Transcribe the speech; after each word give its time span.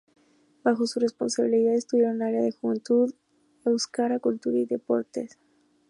Bajo 0.63 0.87
su 0.87 0.99
responsabilidad 0.99 1.75
estuvieron 1.75 2.15
el 2.23 2.27
área 2.29 2.41
de 2.41 2.53
Juventud, 2.53 3.13
Euskara, 3.65 4.17
Cultura 4.19 4.57
y 4.57 4.65
Deportes. 4.65 5.37